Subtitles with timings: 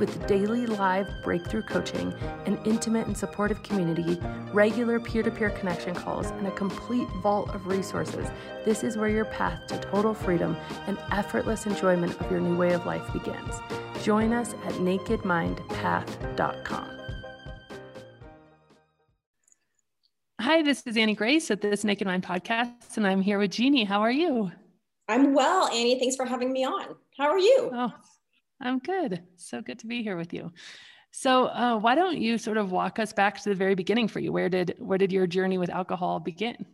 [0.00, 2.14] With daily live breakthrough coaching,
[2.46, 4.18] an intimate and supportive community,
[4.50, 8.26] regular peer to peer connection calls, and a complete vault of resources,
[8.64, 12.72] this is where your path to total freedom and effortless enjoyment of your new way
[12.72, 13.56] of life begins.
[14.02, 16.90] Join us at nakedmindpath.com.
[20.40, 23.84] Hi, this is Annie Grace at this Naked Mind podcast, and I'm here with Jeannie.
[23.84, 24.50] How are you?
[25.08, 25.98] I'm well, Annie.
[25.98, 26.96] Thanks for having me on.
[27.18, 27.70] How are you?
[27.74, 27.92] Oh,
[28.60, 29.22] I'm good.
[29.36, 30.52] So good to be here with you.
[31.12, 34.20] So, uh, why don't you sort of walk us back to the very beginning for
[34.20, 34.32] you?
[34.32, 36.66] Where did where did your journey with alcohol begin?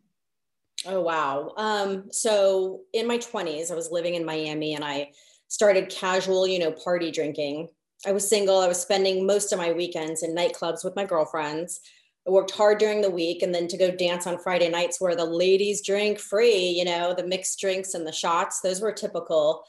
[0.85, 1.53] Oh wow.
[1.57, 5.13] Um, so in my 20s, I was living in Miami and I
[5.49, 7.69] started casual, you know, party drinking.
[8.07, 8.59] I was single.
[8.59, 11.81] I was spending most of my weekends in nightclubs with my girlfriends.
[12.27, 15.17] I worked hard during the week and then to go dance on Friday nights where
[15.17, 18.61] the ladies drink free, you know, the mixed drinks and the shots.
[18.61, 19.65] Those were typical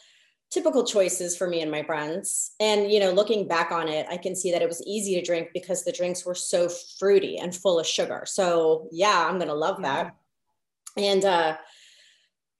[0.49, 2.51] typical choices for me and my friends.
[2.59, 5.21] And, you know, looking back on it, I can see that it was easy to
[5.21, 8.23] drink because the drinks were so fruity and full of sugar.
[8.25, 10.15] So, yeah, I'm going to love that.
[10.95, 11.57] And, uh,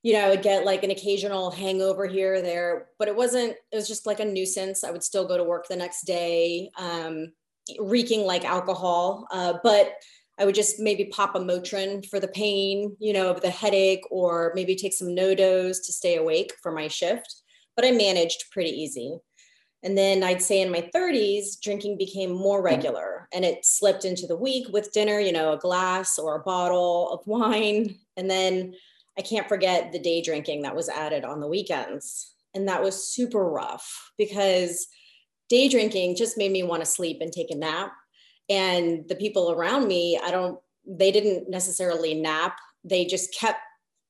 [0.04, 3.56] you know, I would get like an occasional hangover here or there, but it wasn't,
[3.72, 4.84] it was just like a nuisance.
[4.84, 7.32] I would still go to work the next day, um,
[7.80, 9.28] reeking like alcohol.
[9.32, 9.94] Uh, but
[10.38, 14.52] I would just maybe pop a Motrin for the pain, you know, the headache, or
[14.56, 17.42] maybe take some NoDoz to stay awake for my shift
[17.78, 19.18] but I managed pretty easy.
[19.84, 22.76] And then I'd say in my 30s, drinking became more mm-hmm.
[22.76, 26.44] regular and it slipped into the week with dinner, you know, a glass or a
[26.44, 27.96] bottle of wine.
[28.18, 28.74] And then
[29.18, 32.34] I can't forget the day drinking that was added on the weekends.
[32.54, 34.88] And that was super rough because
[35.48, 37.94] day drinking just made me want to sleep and take a nap.
[38.50, 43.60] And the people around me, I don't, they didn't necessarily nap, they just kept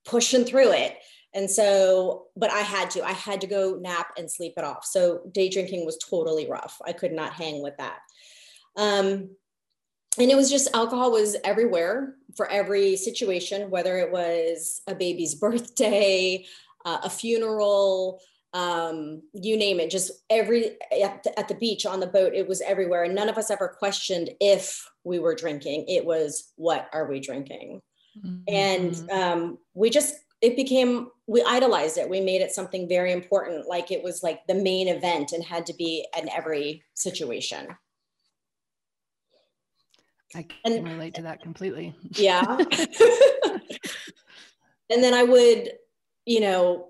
[0.06, 0.98] pushing through it
[1.38, 4.84] and so, but I had to, I had to go nap and sleep it off.
[4.84, 6.82] So day drinking was totally rough.
[6.84, 8.00] I could not hang with that.
[8.76, 9.30] Um,
[10.20, 15.36] and it was just alcohol was everywhere for every situation, whether it was a baby's
[15.46, 16.44] birthday,
[16.86, 18.20] uh, a funeral,
[18.54, 20.72] um, you name it, just every
[21.04, 23.04] at the, at the beach, on the boat, it was everywhere.
[23.04, 25.86] And none of us ever questioned if we were drinking.
[25.88, 27.84] It was, what are we drinking?
[28.18, 28.38] Mm-hmm.
[28.48, 32.10] And um, we just it became we idolized it.
[32.10, 35.66] We made it something very important like it was like the main event and had
[35.66, 37.68] to be in every situation.
[40.36, 41.96] I can and, relate to that completely.
[42.16, 42.58] Yeah.
[44.90, 45.72] And then i would
[46.26, 46.90] you know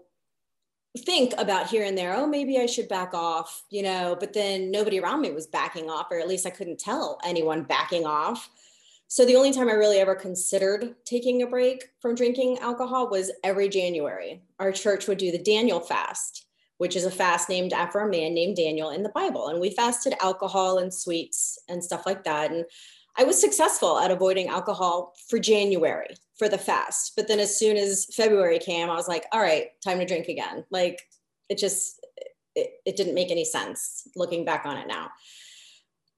[1.00, 4.72] think about here and there oh maybe i should back off you know but then
[4.72, 8.50] nobody around me was backing off or at least i couldn't tell anyone backing off
[9.08, 13.32] so the only time I really ever considered taking a break from drinking alcohol was
[13.44, 14.42] every January.
[14.60, 16.46] Our church would do the Daniel fast,
[16.78, 19.48] which is a fast named after a man named Daniel in the Bible.
[19.48, 22.52] And we fasted alcohol and sweets and stuff like that.
[22.52, 22.66] And
[23.18, 27.14] I was successful at avoiding alcohol for January for the fast.
[27.16, 30.28] But then as soon as February came, I was like, all right, time to drink
[30.28, 30.66] again.
[30.70, 31.02] Like
[31.48, 32.06] it just,
[32.56, 35.10] it, it didn't make any sense looking back on it now.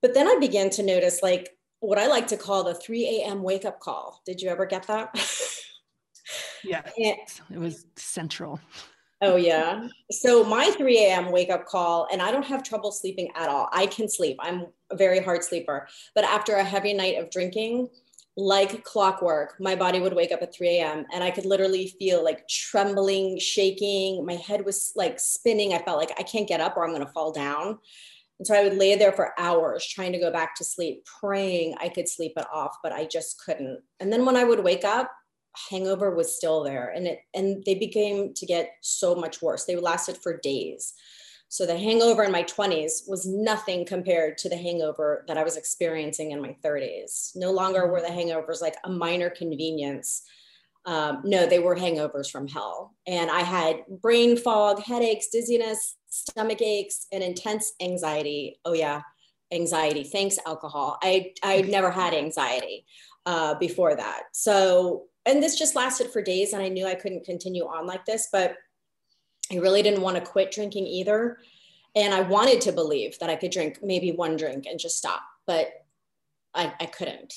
[0.01, 3.43] But then I began to notice like what I like to call the 3 a.m.
[3.43, 4.21] wake up call.
[4.25, 5.13] Did you ever get that?
[6.63, 8.59] yeah, it was central.
[9.21, 9.87] Oh, yeah.
[10.11, 11.31] So, my 3 a.m.
[11.31, 13.67] wake up call, and I don't have trouble sleeping at all.
[13.73, 14.37] I can sleep.
[14.39, 15.87] I'm a very hard sleeper.
[16.15, 17.89] But after a heavy night of drinking,
[18.37, 21.05] like clockwork, my body would wake up at 3 a.m.
[21.13, 24.25] and I could literally feel like trembling, shaking.
[24.25, 25.73] My head was like spinning.
[25.73, 27.79] I felt like I can't get up or I'm going to fall down.
[28.39, 31.75] And so I would lay there for hours trying to go back to sleep, praying
[31.79, 33.81] I could sleep it off, but I just couldn't.
[33.99, 35.11] And then when I would wake up,
[35.69, 39.65] hangover was still there and it and they became to get so much worse.
[39.65, 40.93] They lasted for days.
[41.51, 45.57] So the hangover in my 20s was nothing compared to the hangover that I was
[45.57, 47.31] experiencing in my 30s.
[47.35, 50.21] No longer were the hangovers like a minor convenience.
[50.85, 52.95] Um, no, they were hangovers from hell.
[53.05, 58.59] And I had brain fog, headaches, dizziness, stomach aches, and intense anxiety.
[58.65, 59.01] Oh, yeah.
[59.51, 60.03] anxiety.
[60.03, 60.97] Thanks, alcohol.
[61.01, 62.85] I I never had anxiety
[63.25, 64.23] uh, before that.
[64.31, 68.05] So, and this just lasted for days, and I knew I couldn't continue on like
[68.05, 68.55] this, but
[69.51, 71.39] I really didn't want to quit drinking either.
[71.95, 75.23] And I wanted to believe that I could drink maybe one drink and just stop,
[75.47, 75.71] but
[76.53, 77.33] I, I couldn't.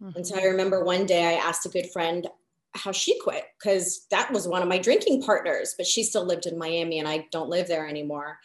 [0.00, 0.16] Mm-hmm.
[0.16, 2.28] And so I remember one day I asked a good friend
[2.74, 6.46] how she quit because that was one of my drinking partners, but she still lived
[6.46, 8.38] in Miami and I don't live there anymore.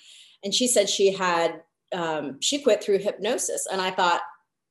[0.44, 1.62] And she said she had,
[1.94, 3.68] um, she quit through hypnosis.
[3.72, 4.22] And I thought,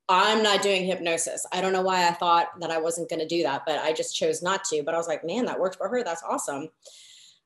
[0.08, 1.44] I'm not doing hypnosis.
[1.52, 3.92] I don't know why I thought that I wasn't going to do that, but I
[3.92, 4.82] just chose not to.
[4.82, 6.02] But I was like, man, that worked for her.
[6.02, 6.68] That's awesome.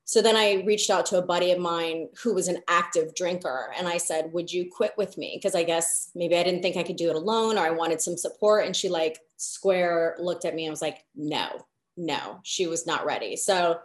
[0.05, 3.71] So then I reached out to a buddy of mine who was an active drinker
[3.77, 5.33] and I said, Would you quit with me?
[5.35, 8.01] Because I guess maybe I didn't think I could do it alone or I wanted
[8.01, 8.65] some support.
[8.65, 11.65] And she, like, square looked at me and was like, No,
[11.97, 13.35] no, she was not ready.
[13.35, 13.79] So,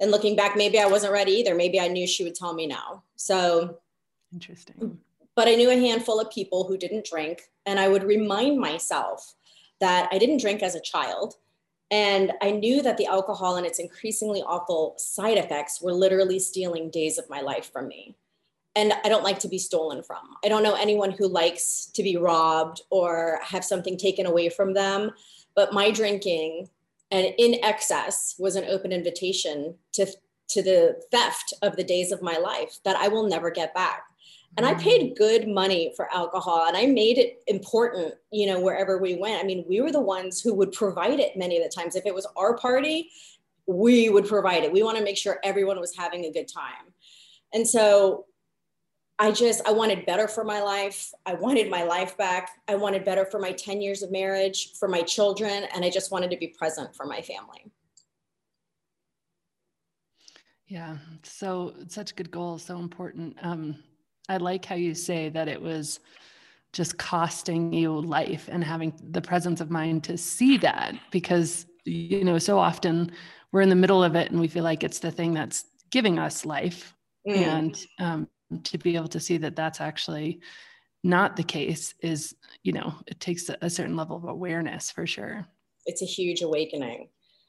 [0.00, 1.54] and looking back, maybe I wasn't ready either.
[1.54, 3.02] Maybe I knew she would tell me no.
[3.16, 3.78] So,
[4.32, 4.98] interesting.
[5.36, 7.50] But I knew a handful of people who didn't drink.
[7.66, 9.34] And I would remind myself
[9.80, 11.34] that I didn't drink as a child
[11.90, 16.90] and I knew that the alcohol and its increasingly awful side effects were literally stealing
[16.90, 18.16] days of my life from me.
[18.74, 20.18] And I don't like to be stolen from.
[20.44, 24.74] I don't know anyone who likes to be robbed or have something taken away from
[24.74, 25.12] them.
[25.54, 26.68] But my drinking
[27.14, 30.04] and in excess was an open invitation to,
[30.48, 34.02] to the theft of the days of my life that I will never get back.
[34.56, 34.80] And i mm.
[34.80, 39.42] paid good money for alcohol and i made it important you know wherever we went.
[39.42, 41.96] I mean we were the ones who would provide it many of the times.
[41.96, 43.10] If it was our party
[43.66, 44.72] we would provide it.
[44.72, 46.92] We want to make sure everyone was having a good time.
[47.54, 48.26] And so
[49.18, 51.12] i just i wanted better for my life.
[51.26, 52.50] I wanted my life back.
[52.68, 56.10] I wanted better for my 10 years of marriage for my children and i just
[56.10, 57.70] wanted to be present for my family.
[60.66, 63.36] Yeah so such a good goal so important.
[63.42, 63.82] Um,
[64.28, 66.00] I like how you say that it was
[66.74, 72.24] just costing you life and having the presence of mind to see that because you
[72.24, 73.12] know so often
[73.52, 76.18] we're in the middle of it and we feel like it's the thing that's giving
[76.18, 76.94] us life
[77.26, 77.36] mm.
[77.36, 78.28] and um,
[78.62, 80.40] to be able to see that that's actually
[81.02, 85.46] not the case is you know it takes a certain level of awareness for sure.
[85.86, 87.08] It's a huge awakening.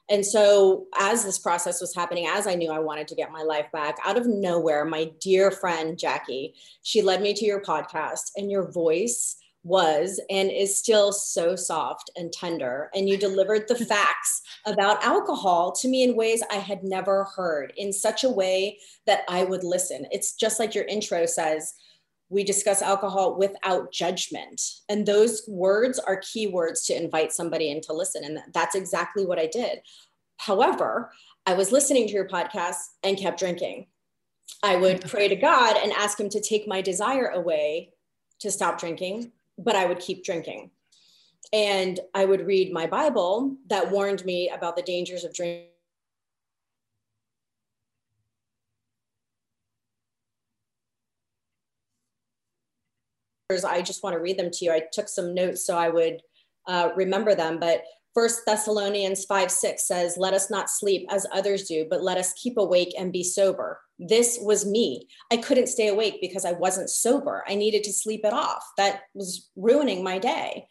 [0.10, 3.42] And so, as this process was happening, as I knew I wanted to get my
[3.42, 6.54] life back, out of nowhere, my dear friend Jackie,
[6.84, 12.12] she led me to your podcast, and your voice was and is still so soft
[12.16, 12.90] and tender.
[12.94, 17.74] And you delivered the facts about alcohol to me in ways I had never heard
[17.76, 18.78] in such a way
[19.08, 20.06] that I would listen.
[20.12, 21.74] It's just like your intro says
[22.30, 24.62] we discuss alcohol without judgment.
[24.88, 28.24] And those words are key words to invite somebody in to listen.
[28.24, 29.80] And that's exactly what I did.
[30.38, 31.12] However,
[31.46, 33.88] I was listening to your podcast and kept drinking.
[34.64, 37.94] I would pray to God and ask Him to take my desire away
[38.40, 40.72] to stop drinking, but I would keep drinking.
[41.54, 45.68] And I would read my Bible that warned me about the dangers of drinking
[53.64, 54.72] I just want to read them to you.
[54.72, 56.22] I took some notes so I would
[56.68, 57.60] uh, remember them.
[57.60, 57.84] But
[58.16, 62.32] First Thessalonians 5 6 says, Let us not sleep as others do, but let us
[62.42, 63.82] keep awake and be sober.
[64.00, 65.10] This was me.
[65.32, 67.44] I couldn't stay awake because I wasn't sober.
[67.46, 68.64] I needed to sleep it off.
[68.78, 70.66] That was ruining my day.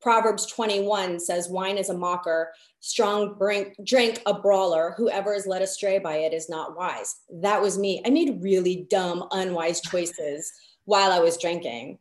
[0.00, 4.94] Proverbs 21 says, Wine is a mocker, strong drink, drink a brawler.
[4.96, 7.16] Whoever is led astray by it is not wise.
[7.30, 8.00] That was me.
[8.06, 10.50] I made really dumb, unwise choices
[10.86, 11.98] while I was drinking.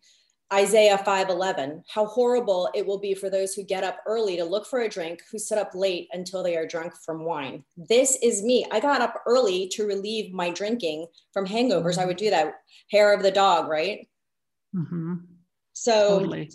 [0.54, 4.68] Isaiah 5:11 How horrible it will be for those who get up early to look
[4.68, 7.64] for a drink who sit up late until they are drunk from wine.
[7.76, 8.66] This is me.
[8.72, 11.98] I got up early to relieve my drinking from hangovers.
[11.98, 12.56] I would do that
[12.92, 14.08] hair of the dog, right?
[14.76, 15.16] Mm-hmm.
[15.74, 16.52] So totally.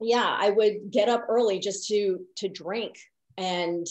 [0.00, 2.98] yeah, I would get up early just to to drink
[3.38, 3.86] and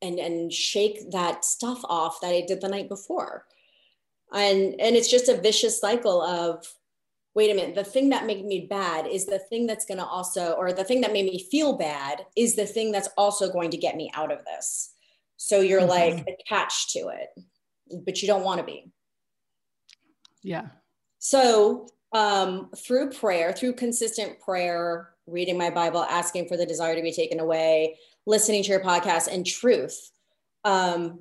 [0.00, 3.44] and and shake that stuff off that I did the night before.
[4.32, 6.66] And and it's just a vicious cycle of
[7.34, 10.04] wait a minute, the thing that made me bad is the thing that's going to
[10.04, 13.70] also, or the thing that made me feel bad is the thing that's also going
[13.70, 14.94] to get me out of this.
[15.36, 16.18] So you're mm-hmm.
[16.18, 17.30] like attached to it,
[18.04, 18.90] but you don't want to be.
[20.42, 20.66] Yeah.
[21.18, 27.02] So um, through prayer, through consistent prayer, reading my Bible, asking for the desire to
[27.02, 30.10] be taken away, listening to your podcast, and truth,
[30.64, 31.20] um,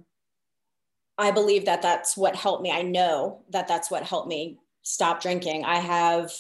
[1.18, 2.72] I believe that that's what helped me.
[2.72, 5.66] I know that that's what helped me stop drinking.
[5.66, 6.32] I have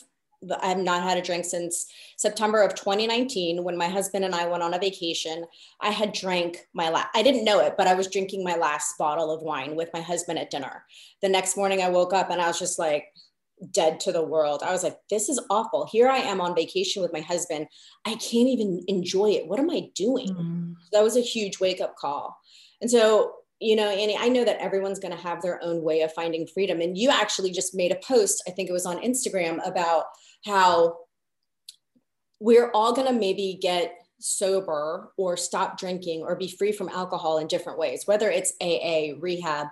[0.61, 1.85] I have not had a drink since
[2.17, 5.45] September of 2019 when my husband and I went on a vacation.
[5.79, 8.97] I had drank my last, I didn't know it, but I was drinking my last
[8.97, 10.83] bottle of wine with my husband at dinner.
[11.21, 13.05] The next morning I woke up and I was just like,
[13.71, 14.61] dead to the world.
[14.63, 15.87] I was like, this is awful.
[15.89, 17.67] Here I am on vacation with my husband.
[18.05, 19.47] I can't even enjoy it.
[19.47, 20.29] What am I doing?
[20.29, 20.75] Mm.
[20.91, 22.37] That was a huge wake up call.
[22.81, 23.33] And so,
[23.63, 26.45] you know, Annie, I know that everyone's going to have their own way of finding
[26.45, 26.81] freedom.
[26.81, 30.05] And you actually just made a post, I think it was on Instagram, about
[30.45, 30.97] how
[32.41, 37.37] we're all going to maybe get sober or stop drinking or be free from alcohol
[37.37, 39.67] in different ways, whether it's AA, rehab.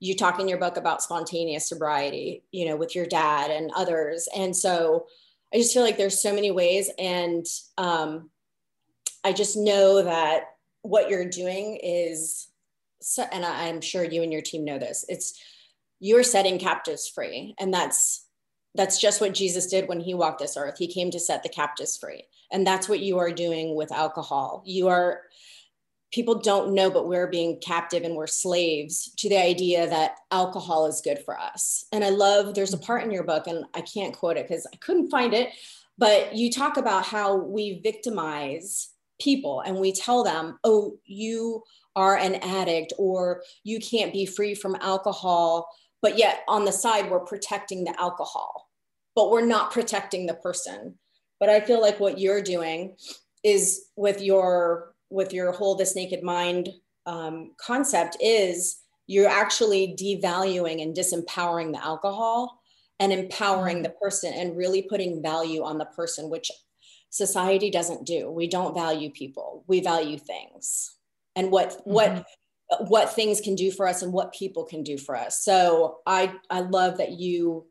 [0.00, 4.28] You talk in your book about spontaneous sobriety, you know, with your dad and others.
[4.36, 5.06] And so
[5.52, 6.90] I just feel like there's so many ways.
[6.98, 7.46] And
[7.78, 8.28] um,
[9.24, 10.44] I just know that
[10.82, 12.49] what you're doing is,
[13.32, 15.40] and I'm sure you and your team know this, it's
[16.00, 17.54] you're setting captives free.
[17.58, 18.26] And that's
[18.74, 20.78] that's just what Jesus did when he walked this earth.
[20.78, 22.24] He came to set the captives free.
[22.52, 24.62] And that's what you are doing with alcohol.
[24.64, 25.22] You are,
[26.12, 30.86] people don't know, but we're being captive and we're slaves to the idea that alcohol
[30.86, 31.84] is good for us.
[31.92, 34.66] And I love, there's a part in your book, and I can't quote it because
[34.72, 35.50] I couldn't find it,
[35.98, 38.90] but you talk about how we victimize
[39.20, 41.62] people and we tell them, oh, you
[41.96, 45.68] are an addict or you can't be free from alcohol
[46.02, 48.70] but yet on the side we're protecting the alcohol
[49.16, 50.94] but we're not protecting the person.
[51.38, 52.96] But i feel like what you're doing
[53.42, 56.68] is with your with your whole this naked mind
[57.06, 62.60] um, concept is you're actually devaluing and disempowering the alcohol
[63.00, 63.84] and empowering mm-hmm.
[63.84, 66.50] the person and really putting value on the person which
[67.08, 68.30] society doesn't do.
[68.30, 69.64] We don't value people.
[69.66, 70.96] We value things
[71.36, 71.92] and what mm-hmm.
[71.92, 72.26] what
[72.86, 75.42] what things can do for us and what people can do for us.
[75.42, 77.66] So I I love that you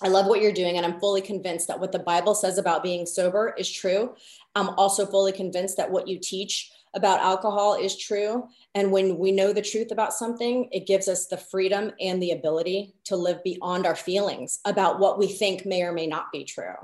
[0.00, 2.82] I love what you're doing and I'm fully convinced that what the Bible says about
[2.82, 4.14] being sober is true.
[4.54, 9.32] I'm also fully convinced that what you teach about alcohol is true and when we
[9.32, 13.42] know the truth about something it gives us the freedom and the ability to live
[13.42, 16.74] beyond our feelings about what we think may or may not be true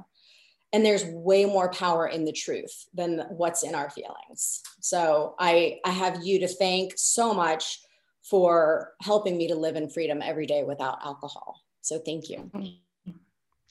[0.72, 4.62] and there's way more power in the truth than what's in our feelings.
[4.80, 7.80] So i i have you to thank so much
[8.22, 11.60] for helping me to live in freedom every day without alcohol.
[11.80, 12.50] So thank you.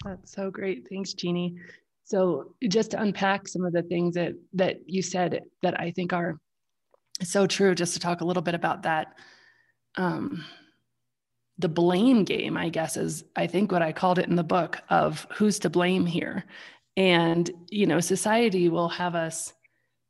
[0.03, 0.87] That's so great.
[0.89, 1.57] Thanks jeannie.
[2.05, 6.13] So just to unpack some of the things that that you said that i think
[6.13, 6.39] are
[7.21, 9.13] so true just to talk a little bit about that
[9.95, 10.45] um
[11.59, 14.79] the blame game, I guess, is I think what I called it in the book
[14.89, 16.45] of who's to blame here.
[16.97, 19.53] And, you know, society will have us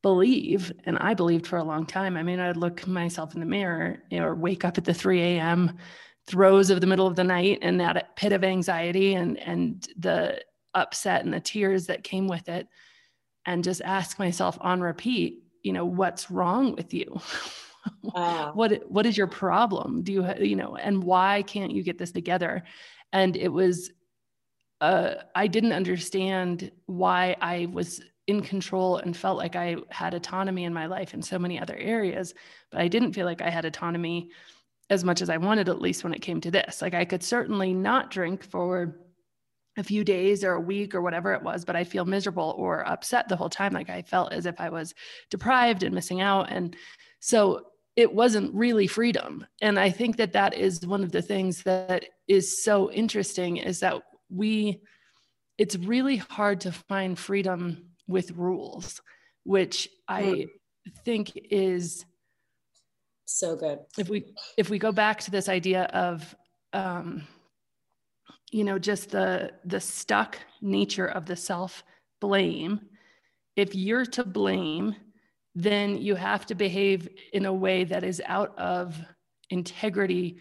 [0.02, 2.18] believe, and I believed for a long time.
[2.18, 5.78] I mean, I'd look myself in the mirror or wake up at the 3 a.m.
[6.28, 10.42] throes of the middle of the night and that pit of anxiety and and the
[10.76, 12.68] upset and the tears that came with it,
[13.46, 17.06] and just ask myself on repeat, you know, what's wrong with you?
[17.14, 18.12] Wow.
[18.16, 18.52] Ah.
[18.54, 20.04] what what is your problem?
[20.04, 22.64] Do you you know, and why can't you get this together?
[23.14, 23.92] And it was
[24.82, 30.66] uh, I didn't understand why I was in control and felt like I had autonomy
[30.66, 32.34] in my life in so many other areas,
[32.72, 34.30] but I didn't feel like I had autonomy
[34.90, 36.82] as much as I wanted, at least when it came to this.
[36.82, 39.00] Like I could certainly not drink for
[39.78, 42.88] a few days or a week or whatever it was, but I feel miserable or
[42.88, 43.74] upset the whole time.
[43.74, 44.94] Like I felt as if I was
[45.30, 46.52] deprived and missing out.
[46.52, 46.76] And
[47.20, 49.46] so it wasn't really freedom.
[49.62, 53.80] And I think that that is one of the things that is so interesting is
[53.80, 54.82] that we
[55.58, 59.02] it's really hard to find freedom with rules
[59.44, 60.48] which i mm.
[61.04, 62.06] think is
[63.26, 64.26] so good if we
[64.58, 66.36] if we go back to this idea of
[66.74, 67.24] um
[68.52, 71.84] you know just the the stuck nature of the self
[72.22, 72.80] blame
[73.56, 74.96] if you're to blame
[75.56, 78.96] then you have to behave in a way that is out of
[79.50, 80.38] integrity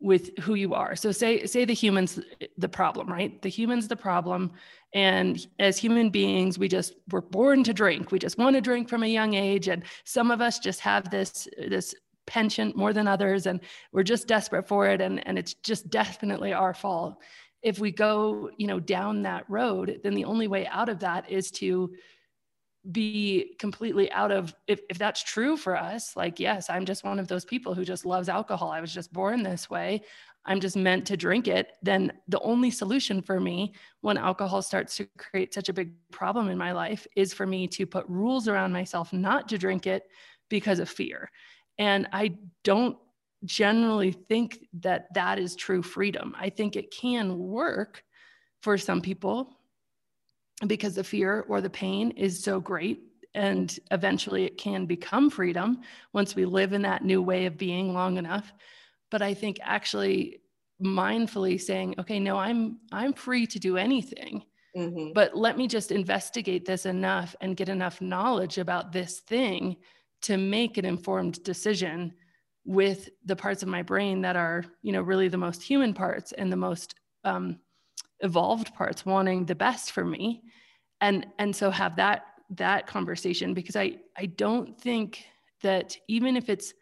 [0.00, 0.96] with who you are.
[0.96, 2.18] So say say the humans
[2.56, 3.40] the problem, right?
[3.42, 4.52] The humans the problem
[4.94, 8.10] and as human beings we just were born to drink.
[8.10, 11.10] We just want to drink from a young age and some of us just have
[11.10, 11.94] this this
[12.26, 13.60] penchant more than others and
[13.92, 17.18] we're just desperate for it and and it's just definitely our fault.
[17.62, 21.30] If we go, you know, down that road, then the only way out of that
[21.30, 21.92] is to
[22.92, 27.18] be completely out of if, if that's true for us like yes i'm just one
[27.18, 28.70] of those people who just loves alcohol.
[28.70, 30.02] I was just born this way.
[30.46, 31.72] I'm just meant to drink it.
[31.82, 36.48] Then the only solution for me when alcohol starts to create such a big problem
[36.48, 40.04] in my life is for me to put rules around myself not to drink it
[40.48, 41.30] because of fear.
[41.78, 42.34] And i
[42.64, 42.96] don't
[43.44, 46.34] generally think that that is true freedom.
[46.38, 48.04] I think it can work
[48.62, 49.59] for some people
[50.66, 53.02] because the fear or the pain is so great
[53.34, 55.80] and eventually it can become freedom
[56.12, 58.52] once we live in that new way of being long enough
[59.10, 60.40] but i think actually
[60.82, 64.42] mindfully saying okay no i'm i'm free to do anything
[64.76, 65.12] mm-hmm.
[65.12, 69.76] but let me just investigate this enough and get enough knowledge about this thing
[70.22, 72.12] to make an informed decision
[72.64, 76.32] with the parts of my brain that are you know really the most human parts
[76.32, 77.58] and the most um,
[78.20, 80.42] evolved parts wanting the best for me.
[81.00, 82.24] And and so have that
[82.56, 85.24] that conversation because i i don't think
[85.62, 86.74] that even if it's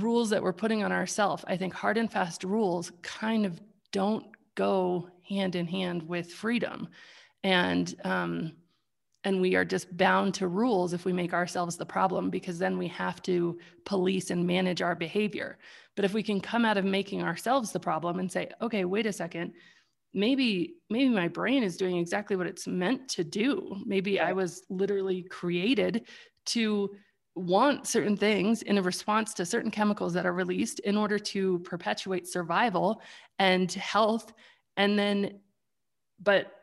[0.00, 3.60] rules that we're putting on ourselves i think hard and fast rules kind of
[3.92, 4.24] don't
[4.56, 6.88] go hand in hand with freedom.
[7.44, 8.52] And um,
[9.24, 12.78] and we are just bound to rules if we make ourselves the problem because then
[12.78, 15.58] we have to police and manage our behavior.
[15.96, 19.06] But if we can come out of making ourselves the problem and say okay wait
[19.06, 19.52] a second
[20.16, 23.76] maybe maybe my brain is doing exactly what it's meant to do.
[23.84, 26.06] Maybe i was literally created
[26.46, 26.90] to
[27.34, 31.58] want certain things in a response to certain chemicals that are released in order to
[31.60, 33.02] perpetuate survival
[33.38, 34.32] and health.
[34.78, 35.40] And then
[36.22, 36.62] but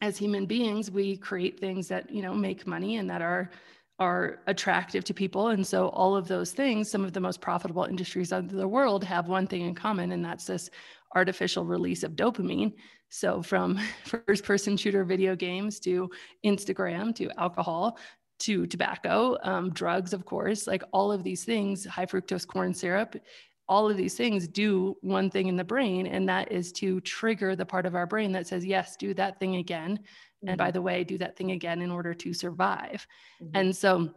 [0.00, 3.50] as human beings we create things that you know make money and that are
[3.98, 5.48] are attractive to people.
[5.48, 9.02] And so all of those things some of the most profitable industries of the world
[9.02, 10.70] have one thing in common and that's this
[11.14, 12.72] artificial release of dopamine
[13.08, 16.10] so from first person shooter video games to
[16.44, 17.98] instagram to alcohol
[18.38, 23.16] to tobacco um, drugs of course like all of these things high fructose corn syrup
[23.68, 27.56] all of these things do one thing in the brain, and that is to trigger
[27.56, 29.96] the part of our brain that says, Yes, do that thing again.
[29.96, 30.48] Mm-hmm.
[30.48, 30.72] And by mm-hmm.
[30.74, 33.06] the way, do that thing again in order to survive.
[33.42, 33.56] Mm-hmm.
[33.56, 34.12] And so,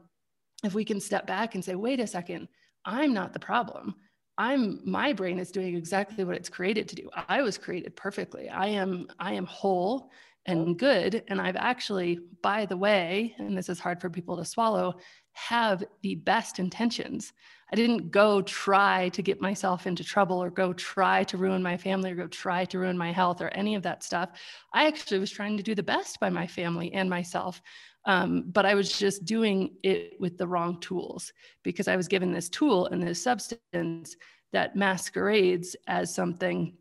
[0.63, 2.47] if we can step back and say, Wait a second,
[2.83, 3.95] I'm not the problem.
[4.37, 7.09] I'm my brain is doing exactly what it's created to do.
[7.27, 8.49] I was created perfectly.
[8.49, 10.11] I am I am whole
[10.45, 14.45] and good and I've actually by the way, and this is hard for people to
[14.45, 14.95] swallow,
[15.33, 17.33] have the best intentions.
[17.71, 21.77] I didn't go try to get myself into trouble or go try to ruin my
[21.77, 24.29] family or go try to ruin my health or any of that stuff.
[24.73, 27.61] I actually was trying to do the best by my family and myself.
[28.05, 32.31] Um, but I was just doing it with the wrong tools because I was given
[32.31, 34.15] this tool and this substance
[34.53, 36.77] that masquerades as something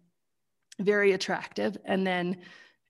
[0.81, 1.79] very attractive.
[1.87, 2.43] And then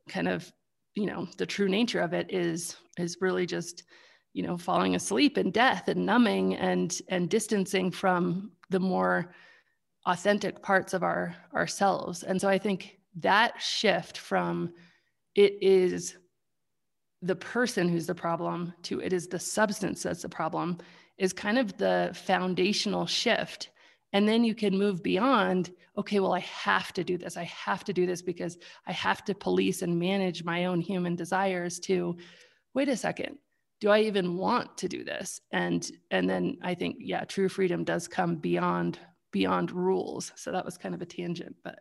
[0.08, 0.52] kind of,
[0.94, 3.84] you know, the true nature of it is is really just
[4.34, 9.32] you know falling asleep and death and numbing and and distancing from the more
[10.06, 14.72] authentic parts of our ourselves and so i think that shift from
[15.34, 16.16] it is
[17.24, 20.78] the person who's the problem to it is the substance that's the problem
[21.16, 23.70] is kind of the foundational shift.
[24.12, 27.36] And then you can move beyond okay well i have to do this.
[27.36, 31.16] I have to do this because i have to police and manage my own human
[31.16, 32.16] desires to
[32.74, 33.38] wait a second
[33.80, 35.40] do i even want to do this?
[35.50, 38.98] And and then i think yeah true freedom does come beyond
[39.32, 40.30] beyond rules.
[40.36, 41.78] So that was kind of a tangent but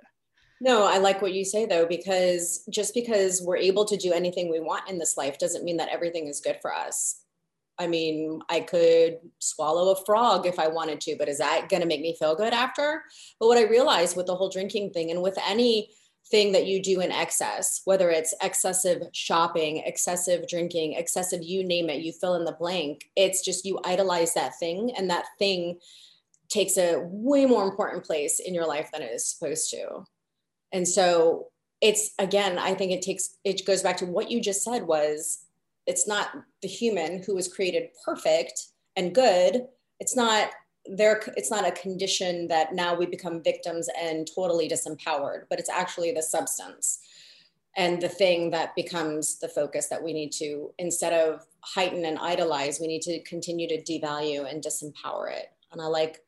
[0.63, 4.49] no i like what you say though because just because we're able to do anything
[4.49, 7.23] we want in this life doesn't mean that everything is good for us
[7.79, 11.81] I mean, I could swallow a frog if I wanted to, but is that going
[11.81, 13.03] to make me feel good after?
[13.39, 15.89] But what I realized with the whole drinking thing and with any
[16.29, 21.89] thing that you do in excess, whether it's excessive shopping, excessive drinking, excessive, you name
[21.89, 23.09] it, you fill in the blank.
[23.15, 25.79] It's just you idolize that thing, and that thing
[26.49, 30.05] takes a way more important place in your life than it is supposed to.
[30.73, 31.47] And so
[31.79, 35.45] it's again, I think it takes, it goes back to what you just said was
[35.85, 36.29] it's not
[36.61, 39.67] the human who was created perfect and good.
[39.99, 40.51] It's not
[40.85, 45.69] there it's not a condition that now we become victims and totally disempowered but it's
[45.69, 46.99] actually the substance
[47.75, 52.19] and the thing that becomes the focus that we need to instead of heighten and
[52.19, 56.19] idolize we need to continue to devalue and disempower it and i like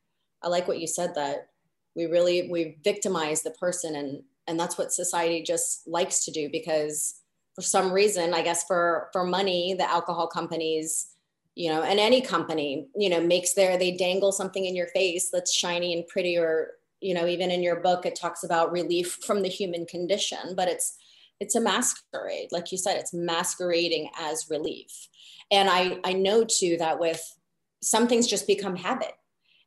[0.41, 1.49] i like what you said that
[1.95, 6.49] we really we victimize the person and and that's what society just likes to do
[6.51, 7.21] because
[7.55, 11.07] for some reason i guess for for money the alcohol companies
[11.55, 15.29] you know and any company you know makes their they dangle something in your face
[15.31, 19.19] that's shiny and pretty or you know even in your book it talks about relief
[19.25, 20.97] from the human condition but it's
[21.39, 22.49] it's a masquerade.
[22.51, 25.07] Like you said it's masquerading as relief.
[25.51, 27.21] And i i know too that with
[27.81, 29.13] some things just become habit.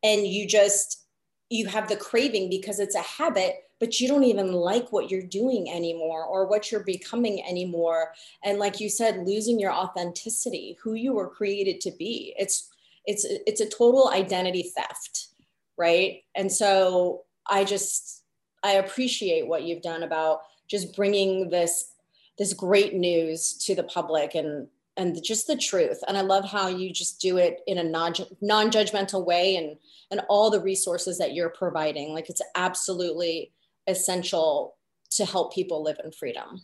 [0.02, 1.04] And you just
[1.50, 5.22] you have the craving because it's a habit but you don't even like what you're
[5.22, 8.12] doing anymore or what you're becoming anymore
[8.44, 12.70] and like you said losing your authenticity who you were created to be it's
[13.06, 15.28] it's it's a total identity theft
[15.76, 18.24] right and so i just
[18.62, 21.92] i appreciate what you've done about just bringing this
[22.38, 26.02] this great news to the public and and just the truth.
[26.08, 29.76] And I love how you just do it in a non non-judgmental way and
[30.10, 32.12] and all the resources that you're providing.
[32.12, 33.52] Like it's absolutely
[33.88, 34.76] essential
[35.12, 36.60] to help people live in freedom.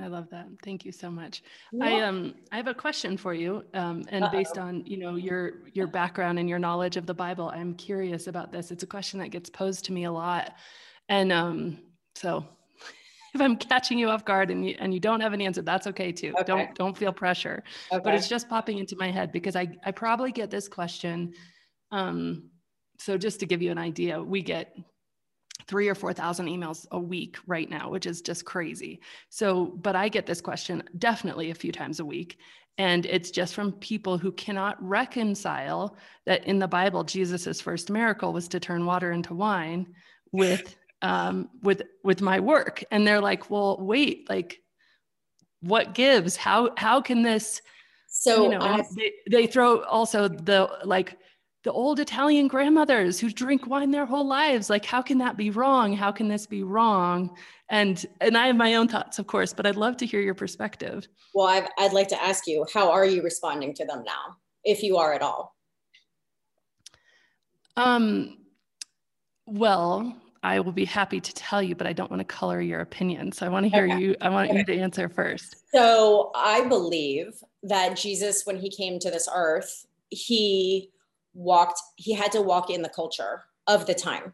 [0.00, 0.46] I love that.
[0.62, 1.42] Thank you so much.
[1.72, 1.84] Yeah.
[1.84, 3.64] I um I have a question for you.
[3.74, 4.32] Um, and Uh-oh.
[4.32, 8.26] based on you know your your background and your knowledge of the Bible, I'm curious
[8.26, 8.70] about this.
[8.70, 10.54] It's a question that gets posed to me a lot,
[11.08, 11.78] and um,
[12.14, 12.46] so
[13.34, 15.86] if I'm catching you off guard and you and you don't have an answer, that's
[15.86, 16.34] okay too.
[16.34, 16.44] Okay.
[16.44, 17.62] Don't don't feel pressure.
[17.92, 18.02] Okay.
[18.02, 21.32] But it's just popping into my head because I I probably get this question.
[21.90, 22.50] Um,
[22.98, 24.76] so just to give you an idea, we get
[25.68, 29.00] three or 4,000 emails a week right now, which is just crazy.
[29.28, 32.38] So, but I get this question definitely a few times a week.
[32.78, 38.32] And it's just from people who cannot reconcile that in the Bible, Jesus's first miracle
[38.32, 39.94] was to turn water into wine
[40.30, 42.84] with, um, with, with my work.
[42.90, 44.60] And they're like, well, wait, like
[45.60, 46.36] what gives?
[46.36, 47.62] How, how can this,
[48.08, 51.18] so you know, I, they, they throw also the like
[51.66, 54.70] the old Italian grandmothers who drink wine their whole lives.
[54.70, 55.92] Like, how can that be wrong?
[55.92, 57.36] How can this be wrong?
[57.70, 60.32] And and I have my own thoughts, of course, but I'd love to hear your
[60.34, 61.08] perspective.
[61.34, 64.84] Well, i I'd like to ask you, how are you responding to them now, if
[64.84, 65.56] you are at all?
[67.76, 68.38] Um,
[69.46, 72.78] well, I will be happy to tell you, but I don't want to color your
[72.78, 73.32] opinion.
[73.32, 73.98] So I want to hear okay.
[73.98, 74.14] you.
[74.20, 74.60] I want okay.
[74.60, 75.56] you to answer first.
[75.74, 80.92] So I believe that Jesus, when he came to this earth, he
[81.36, 84.32] walked he had to walk in the culture of the time.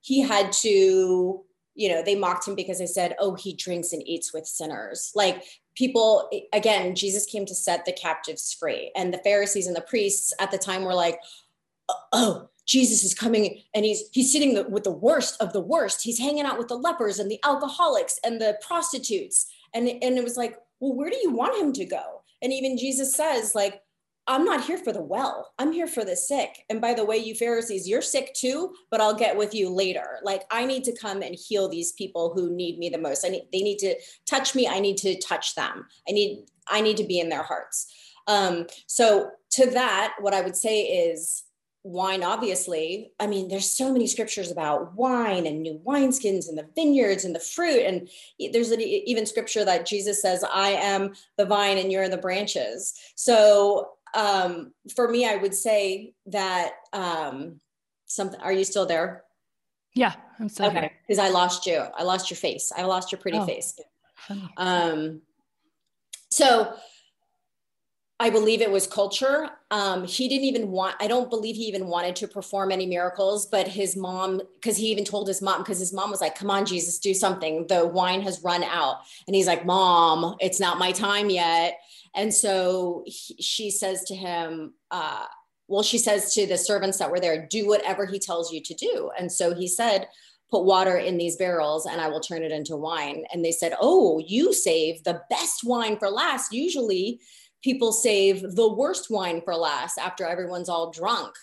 [0.00, 4.06] He had to you know they mocked him because they said oh he drinks and
[4.06, 5.12] eats with sinners.
[5.14, 5.44] Like
[5.76, 8.90] people again jesus came to set the captives free.
[8.96, 11.20] And the pharisees and the priests at the time were like
[12.12, 16.02] oh jesus is coming and he's he's sitting with the worst of the worst.
[16.02, 19.46] He's hanging out with the lepers and the alcoholics and the prostitutes.
[19.74, 22.22] And and it was like well where do you want him to go?
[22.40, 23.82] And even jesus says like
[24.28, 25.52] I'm not here for the well.
[25.58, 26.64] I'm here for the sick.
[26.68, 30.18] And by the way, you Pharisees, you're sick too, but I'll get with you later.
[30.22, 33.24] Like I need to come and heal these people who need me the most.
[33.24, 34.68] I need they need to touch me.
[34.68, 35.86] I need to touch them.
[36.06, 37.90] I need I need to be in their hearts.
[38.26, 41.44] Um, so to that, what I would say is
[41.84, 46.68] wine obviously i mean there's so many scriptures about wine and new wineskins and the
[46.74, 48.08] vineyards and the fruit and
[48.52, 52.94] there's an, even scripture that jesus says i am the vine and you're the branches
[53.14, 57.60] so um, for me, I would say that um,
[58.06, 58.40] something.
[58.40, 59.22] Are you still there?
[59.94, 60.92] Yeah, I'm still okay.
[61.06, 61.84] Because I lost you.
[61.96, 62.72] I lost your face.
[62.76, 63.78] I lost your pretty oh, face.
[64.16, 64.48] Funny.
[64.56, 65.22] Um,
[66.30, 66.74] so
[68.20, 69.48] I believe it was culture.
[69.70, 73.46] Um, he didn't even want, I don't believe he even wanted to perform any miracles,
[73.46, 76.50] but his mom, because he even told his mom, because his mom was like, Come
[76.50, 77.68] on, Jesus, do something.
[77.68, 79.02] The wine has run out.
[79.28, 81.78] And he's like, Mom, it's not my time yet.
[82.18, 85.24] And so he, she says to him, uh,
[85.68, 88.74] well, she says to the servants that were there, do whatever he tells you to
[88.74, 89.10] do.
[89.16, 90.08] And so he said,
[90.50, 93.24] put water in these barrels and I will turn it into wine.
[93.32, 96.52] And they said, oh, you save the best wine for last.
[96.52, 97.20] Usually
[97.62, 101.34] people save the worst wine for last after everyone's all drunk.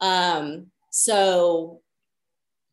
[0.00, 1.82] Um, so,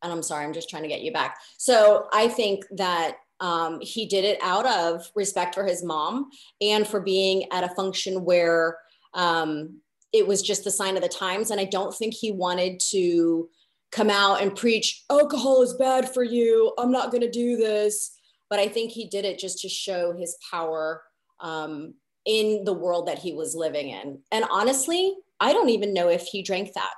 [0.02, 1.36] and I'm sorry, I'm just trying to get you back.
[1.58, 6.86] So I think that um, he did it out of respect for his mom and
[6.86, 8.78] for being at a function where
[9.14, 9.80] um,
[10.12, 11.50] it was just the sign of the times.
[11.50, 13.50] And I don't think he wanted to
[13.90, 16.72] come out and preach, alcohol is bad for you.
[16.78, 18.16] I'm not going to do this.
[18.48, 21.02] But I think he did it just to show his power
[21.40, 24.20] um, in the world that he was living in.
[24.30, 26.92] And honestly, I don't even know if he drank that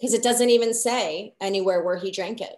[0.00, 2.56] because it doesn't even say anywhere where he drank it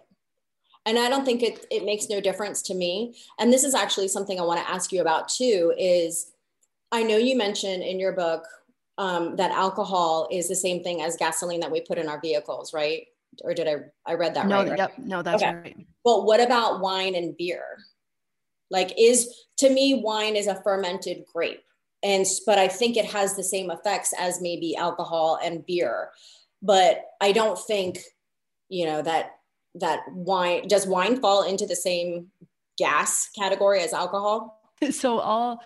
[0.87, 3.15] and i don't think it, it makes no difference to me.
[3.37, 6.31] And this is actually something i want to ask you about too is
[6.91, 8.45] i know you mentioned in your book
[8.99, 12.73] um, that alcohol is the same thing as gasoline that we put in our vehicles
[12.73, 13.05] right?
[13.43, 13.75] Or did i
[14.11, 15.53] i read that no, right, yep, no that's okay.
[15.53, 15.87] right.
[16.03, 17.77] Well what about wine and beer?
[18.71, 21.63] Like is to me wine is a fermented grape.
[22.01, 26.11] And but i think it has the same effects as maybe alcohol and beer.
[26.61, 27.99] But i don't think
[28.69, 29.36] you know that
[29.79, 32.27] that wine does wine fall into the same
[32.77, 34.53] gas category as alcohol?
[34.91, 35.59] So I'll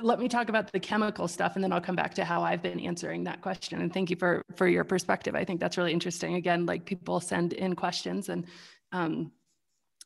[0.00, 2.62] let me talk about the chemical stuff and then I'll come back to how I've
[2.62, 3.80] been answering that question.
[3.80, 5.34] And thank you for for your perspective.
[5.34, 6.34] I think that's really interesting.
[6.34, 8.46] Again, like people send in questions and
[8.92, 9.32] um,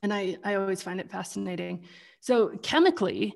[0.03, 1.85] and I, I always find it fascinating.
[2.21, 3.35] So chemically,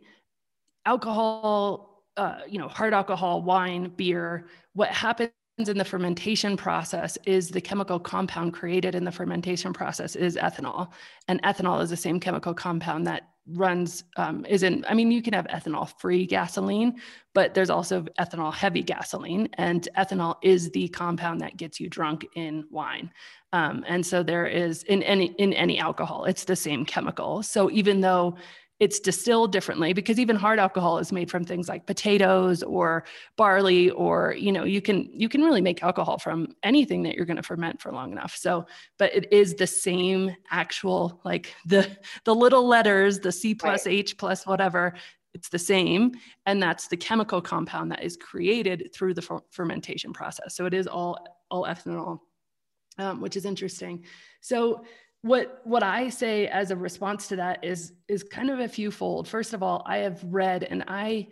[0.85, 7.49] alcohol, uh, you know, hard alcohol, wine, beer, what happens in the fermentation process is
[7.49, 10.88] the chemical compound created in the fermentation process is ethanol.
[11.29, 15.23] And ethanol is the same chemical compound that runs um, is in i mean you
[15.23, 17.01] can have ethanol free gasoline
[17.33, 19.47] but there's also ethanol heavy gasoline.
[19.59, 23.11] And ethanol is the compound that gets you drunk in wine.
[23.53, 27.42] Um, and so there is in any in any alcohol it's the same chemical.
[27.42, 28.38] So even though
[28.78, 33.04] it's distilled differently because even hard alcohol is made from things like potatoes or
[33.36, 37.24] barley or you know you can you can really make alcohol from anything that you're
[37.24, 38.36] going to ferment for long enough.
[38.36, 38.66] So
[38.98, 43.94] but it is the same actual like the the little letters the c plus right.
[43.94, 44.94] h plus whatever
[45.34, 46.12] it's the same.
[46.46, 50.56] And that's the chemical compound that is created through the fer- fermentation process.
[50.56, 51.18] So it is all
[51.50, 52.20] all ethanol
[52.98, 54.04] um, which is interesting.
[54.40, 54.84] So
[55.22, 58.90] what what I say as a response to that is is kind of a few
[58.90, 59.26] fold.
[59.26, 61.29] First of all, I have read and I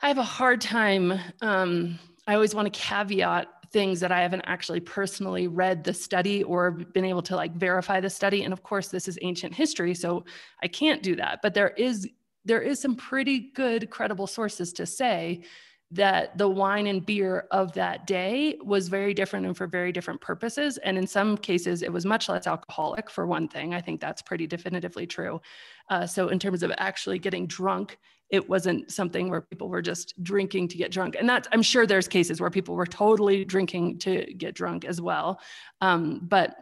[0.00, 1.18] I have a hard time.
[1.40, 6.42] Um, I always want to caveat things that I haven't actually personally read the study
[6.42, 8.44] or been able to like verify the study.
[8.44, 10.24] And of course, this is ancient history, so
[10.62, 11.40] I can't do that.
[11.42, 12.08] But there is
[12.44, 15.42] there is some pretty good credible sources to say
[15.92, 20.20] that the wine and beer of that day was very different and for very different
[20.20, 20.78] purposes.
[20.78, 23.72] And in some cases, it was much less alcoholic, for one thing.
[23.72, 25.40] I think that's pretty definitively true.
[25.88, 27.98] Uh, so, in terms of actually getting drunk,
[28.30, 31.14] it wasn't something where people were just drinking to get drunk.
[31.16, 35.00] And that's, I'm sure there's cases where people were totally drinking to get drunk as
[35.00, 35.40] well.
[35.80, 36.56] Um, but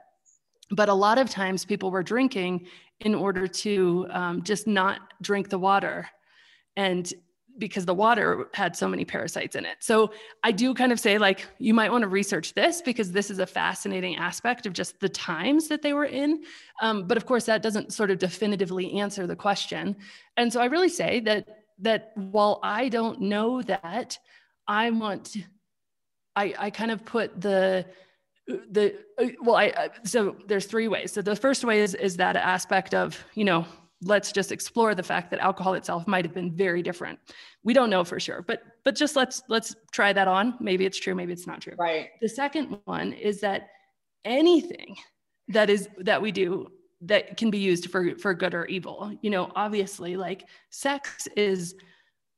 [0.70, 2.66] but a lot of times people were drinking
[3.00, 6.08] in order to um, just not drink the water
[6.76, 7.12] and
[7.58, 9.76] because the water had so many parasites in it.
[9.80, 10.12] So
[10.42, 13.38] I do kind of say like you might want to research this because this is
[13.38, 16.42] a fascinating aspect of just the times that they were in.
[16.80, 19.96] Um, but of course, that doesn't sort of definitively answer the question.
[20.36, 21.46] And so I really say that
[21.80, 24.18] that while I don't know that,
[24.66, 25.36] I want
[26.36, 27.86] I I kind of put the
[28.46, 28.96] the
[29.40, 31.12] well I so there's three ways.
[31.12, 33.66] So the first way is is that aspect of you know
[34.02, 37.18] let's just explore the fact that alcohol itself might have been very different.
[37.62, 40.54] We don't know for sure but but just let's let's try that on.
[40.60, 41.74] Maybe it's true maybe it's not true.
[41.78, 42.10] Right.
[42.20, 43.68] The second one is that
[44.24, 44.96] anything
[45.48, 46.68] that is that we do
[47.02, 51.74] that can be used for for good or evil you know obviously like sex is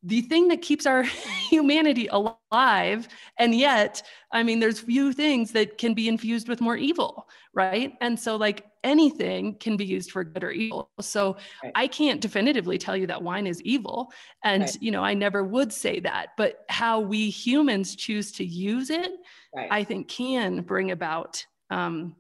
[0.03, 1.03] the thing that keeps our
[1.51, 6.77] humanity alive and yet i mean there's few things that can be infused with more
[6.77, 11.73] evil right and so like anything can be used for good or evil so right.
[11.75, 14.13] i can't definitively tell you that wine is evil
[14.45, 14.79] and right.
[14.81, 19.13] you know i never would say that but how we humans choose to use it
[19.55, 19.69] right.
[19.71, 22.15] i think can bring about um,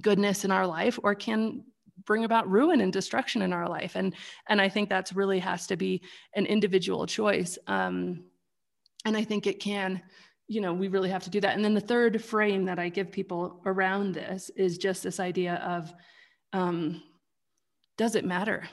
[0.00, 1.62] goodness in our life or can
[2.06, 3.96] bring about ruin and destruction in our life.
[3.96, 4.14] And
[4.48, 6.02] and i think that's really has to be
[6.34, 7.58] an individual choice.
[7.66, 8.24] Um,
[9.04, 10.02] and i think it can
[10.46, 11.54] you know we really have to do that.
[11.56, 15.54] And then the third frame that i give people around this is just this idea
[15.56, 15.92] of
[16.52, 17.02] um,
[17.98, 18.64] does it matter?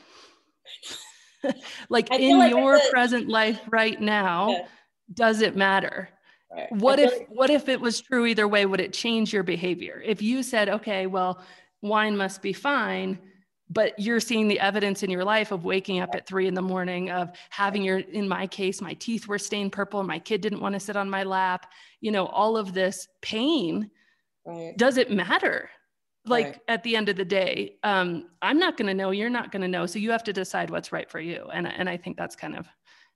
[1.89, 4.65] Like in like your present life right now yeah.
[5.13, 6.09] does it matter?
[6.51, 6.71] Right.
[6.71, 8.65] what if like- what if it was true either way?
[8.65, 10.01] Would it change your behavior?
[10.05, 11.41] If you said okay well
[11.81, 13.19] wine must be fine
[13.71, 16.61] but you're seeing the evidence in your life of waking up at three in the
[16.61, 20.59] morning of having your in my case my teeth were stained purple my kid didn't
[20.59, 23.89] want to sit on my lap you know all of this pain
[24.45, 24.77] right.
[24.77, 25.69] does it matter
[26.25, 26.59] like right.
[26.67, 29.61] at the end of the day um, i'm not going to know you're not going
[29.61, 32.17] to know so you have to decide what's right for you and, and i think
[32.17, 32.67] that's kind of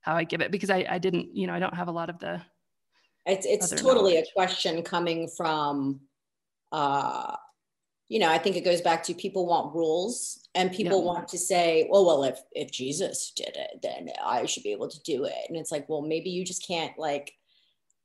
[0.02, 2.10] how i give it because i, I didn't you know i don't have a lot
[2.10, 2.42] of the
[3.28, 4.30] it's, it's totally knowledge.
[4.30, 6.00] a question coming from
[6.72, 7.36] uh,
[8.08, 11.06] you know, I think it goes back to people want rules and people yeah.
[11.06, 14.90] want to say, well, well, if if Jesus did it, then I should be able
[14.90, 15.34] to do it.
[15.48, 17.34] And it's like, well, maybe you just can't like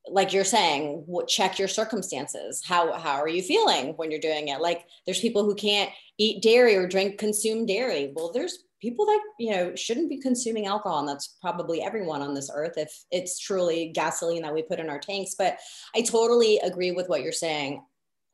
[0.08, 2.62] like you're saying, what check your circumstances.
[2.64, 4.60] How how are you feeling when you're doing it?
[4.60, 8.12] Like there's people who can't eat dairy or drink consume dairy.
[8.14, 12.32] Well, there's people that you know shouldn't be consuming alcohol and that's probably everyone on
[12.32, 15.58] this earth if it's truly gasoline that we put in our tanks but
[15.94, 17.84] i totally agree with what you're saying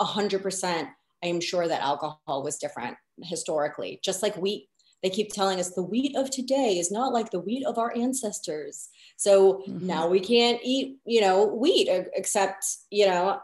[0.00, 0.88] 100%
[1.26, 4.68] I am sure that alcohol was different historically, just like wheat.
[5.02, 7.94] They keep telling us the wheat of today is not like the wheat of our
[7.96, 8.88] ancestors.
[9.16, 9.86] So mm-hmm.
[9.86, 13.40] now we can't eat, you know, wheat except, you know,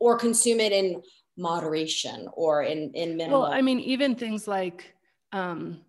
[0.00, 1.02] or consume it in
[1.36, 3.42] moderation or in in minimal.
[3.42, 4.94] Well, I mean, even things like
[5.32, 5.80] um,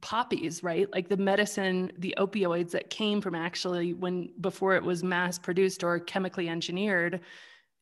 [0.00, 0.90] poppies, right?
[0.92, 5.82] Like the medicine, the opioids that came from actually when before it was mass produced
[5.82, 7.20] or chemically engineered,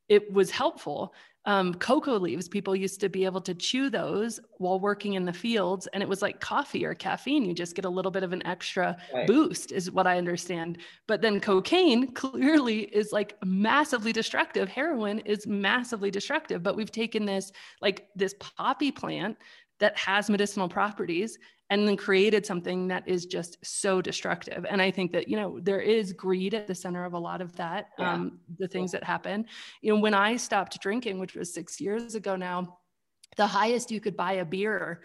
[0.09, 4.79] it was helpful um, cocoa leaves people used to be able to chew those while
[4.79, 7.89] working in the fields and it was like coffee or caffeine you just get a
[7.89, 9.27] little bit of an extra right.
[9.27, 10.79] boost is what i understand
[11.09, 17.25] but then cocaine clearly is like massively destructive heroin is massively destructive but we've taken
[17.25, 17.51] this
[17.81, 19.37] like this poppy plant
[19.81, 21.39] that has medicinal properties
[21.73, 24.67] and then created something that is just so destructive.
[24.69, 27.41] And I think that, you know, there is greed at the center of a lot
[27.41, 28.13] of that, yeah.
[28.13, 29.47] um, the things that happen.
[29.81, 32.77] You know, when I stopped drinking, which was six years ago now,
[33.39, 35.01] the highest you could buy a beer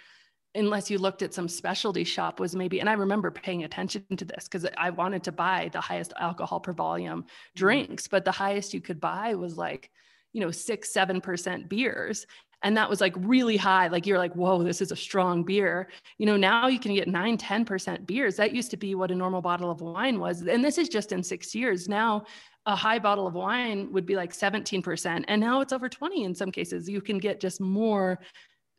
[0.56, 4.24] unless you looked at some specialty shop was maybe and i remember paying attention to
[4.24, 7.28] this because i wanted to buy the highest alcohol per volume mm-hmm.
[7.54, 9.92] drinks but the highest you could buy was like
[10.32, 12.26] you know six seven percent beers
[12.64, 15.90] and that was like really high like you're like whoa this is a strong beer.
[16.18, 18.36] You know now you can get 9 10% beers.
[18.36, 21.12] That used to be what a normal bottle of wine was and this is just
[21.12, 21.88] in 6 years.
[21.88, 22.26] Now
[22.66, 26.36] a high bottle of wine would be like 17% and now it's over 20 in
[26.36, 26.90] some cases.
[26.90, 28.20] You can get just more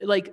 [0.03, 0.33] like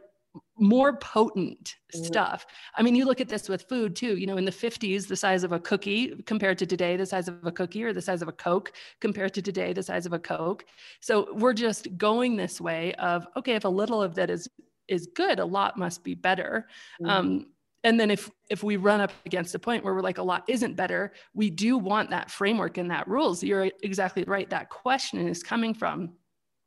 [0.57, 2.03] more potent mm-hmm.
[2.03, 2.45] stuff.
[2.75, 5.15] I mean, you look at this with food too, you know, in the 50s, the
[5.15, 8.21] size of a cookie compared to today, the size of a cookie, or the size
[8.21, 8.71] of a Coke
[9.01, 10.65] compared to today, the size of a Coke.
[11.01, 14.47] So we're just going this way of, okay, if a little of that is
[14.87, 16.67] is good, a lot must be better.
[17.01, 17.09] Mm-hmm.
[17.09, 17.45] Um,
[17.83, 20.43] and then if if we run up against a point where we're like a lot
[20.47, 23.43] isn't better, we do want that framework and that rules.
[23.43, 24.49] You're exactly right.
[24.49, 26.13] That question is coming from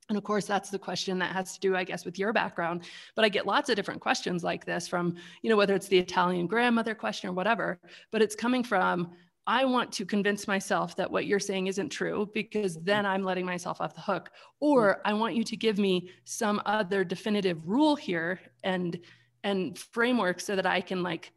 [0.08, 2.82] and of course, that's the question that has to do, I guess, with your background.
[3.14, 5.98] But I get lots of different questions like this from, you know, whether it's the
[5.98, 7.78] Italian grandmother question or whatever,
[8.10, 9.10] but it's coming from,
[9.46, 13.46] I want to convince myself that what you're saying isn't true because then I'm letting
[13.46, 14.30] myself off the hook.
[14.60, 18.98] Or I want you to give me some other definitive rule here and
[19.44, 21.32] and framework so that I can like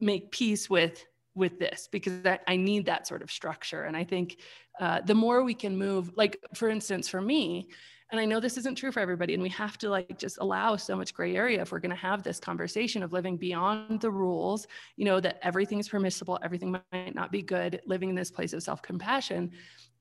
[0.00, 1.04] make peace with
[1.36, 3.84] with this because I, I need that sort of structure.
[3.84, 4.38] And I think
[4.80, 7.68] uh, the more we can move, like for instance, for me,
[8.10, 10.76] and i know this isn't true for everybody and we have to like just allow
[10.76, 14.10] so much gray area if we're going to have this conversation of living beyond the
[14.10, 14.66] rules
[14.96, 18.52] you know that everything is permissible everything might not be good living in this place
[18.52, 19.50] of self-compassion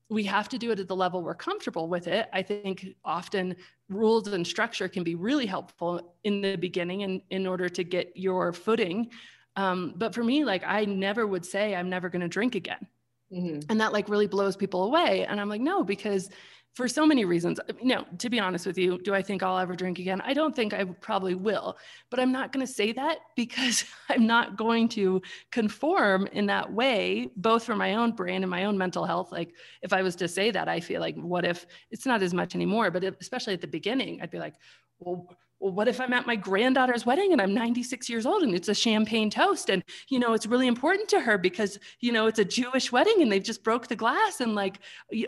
[0.09, 2.29] we have to do it at the level we're comfortable with it.
[2.31, 3.55] I think often
[3.89, 8.11] rules and structure can be really helpful in the beginning and in order to get
[8.15, 9.09] your footing.
[9.55, 12.85] Um, but for me, like I never would say I'm never going to drink again.
[13.33, 13.71] Mm-hmm.
[13.71, 15.25] And that like really blows people away.
[15.25, 16.29] And I'm like, no, because
[16.75, 17.59] for so many reasons.
[17.81, 20.21] Know, to be honest with you, do I think I'll ever drink again?
[20.21, 21.77] I don't think I probably will,
[22.09, 26.71] but I'm not going to say that because I'm not going to conform in that
[26.71, 29.31] way, both for my own brain and my own mental health.
[29.31, 32.33] Like, if I was to say that, I feel like, what if it's not as
[32.33, 32.91] much anymore?
[32.91, 34.55] But especially at the beginning, I'd be like,
[34.99, 38.53] well, well, what if I'm at my granddaughter's wedding and I'm 96 years old and
[38.53, 42.27] it's a champagne toast and you know it's really important to her because you know
[42.27, 44.79] it's a Jewish wedding and they've just broke the glass and like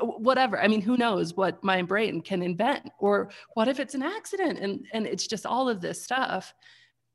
[0.01, 0.59] whatever.
[0.61, 4.59] I mean, who knows what my brain can invent or what if it's an accident
[4.59, 6.53] and and it's just all of this stuff.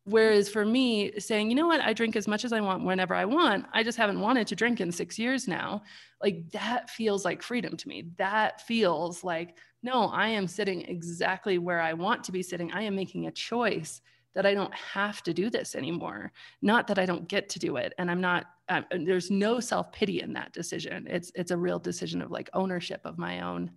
[0.05, 3.15] Whereas for me, saying, you know what, I drink as much as I want whenever
[3.15, 5.83] I want, I just haven't wanted to drink in six years now.
[6.21, 8.07] Like that feels like freedom to me.
[8.17, 12.73] That feels like no, I am sitting exactly where I want to be sitting.
[12.73, 14.01] I am making a choice
[14.35, 16.33] that I don't have to do this anymore.
[16.63, 17.93] Not that I don't get to do it.
[17.99, 21.07] And I'm not, uh, there's no self pity in that decision.
[21.09, 23.73] It's, it's a real decision of like ownership of my own